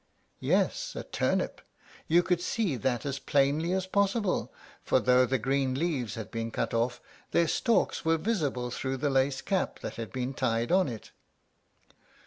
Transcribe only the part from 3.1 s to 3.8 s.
plainly